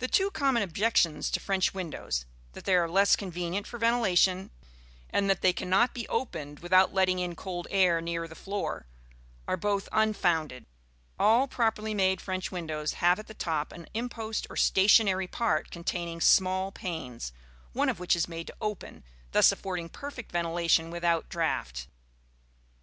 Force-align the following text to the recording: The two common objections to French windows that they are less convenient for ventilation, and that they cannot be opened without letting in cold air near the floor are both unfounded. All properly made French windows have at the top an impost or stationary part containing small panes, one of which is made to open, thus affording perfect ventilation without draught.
The 0.00 0.08
two 0.08 0.30
common 0.30 0.62
objections 0.62 1.30
to 1.30 1.40
French 1.40 1.72
windows 1.72 2.26
that 2.52 2.66
they 2.66 2.74
are 2.76 2.86
less 2.86 3.16
convenient 3.16 3.66
for 3.66 3.78
ventilation, 3.78 4.50
and 5.08 5.30
that 5.30 5.40
they 5.40 5.54
cannot 5.54 5.94
be 5.94 6.06
opened 6.08 6.60
without 6.60 6.92
letting 6.92 7.18
in 7.18 7.34
cold 7.34 7.66
air 7.70 8.02
near 8.02 8.28
the 8.28 8.34
floor 8.34 8.86
are 9.46 9.56
both 9.56 9.88
unfounded. 9.90 10.66
All 11.18 11.48
properly 11.48 11.94
made 11.94 12.20
French 12.20 12.52
windows 12.52 12.92
have 13.00 13.18
at 13.18 13.26
the 13.26 13.32
top 13.32 13.72
an 13.72 13.86
impost 13.94 14.46
or 14.50 14.56
stationary 14.58 15.26
part 15.26 15.70
containing 15.70 16.20
small 16.20 16.70
panes, 16.70 17.32
one 17.72 17.88
of 17.88 17.98
which 17.98 18.14
is 18.14 18.28
made 18.28 18.48
to 18.48 18.56
open, 18.60 19.02
thus 19.32 19.50
affording 19.50 19.88
perfect 19.88 20.30
ventilation 20.30 20.90
without 20.90 21.30
draught. 21.30 21.86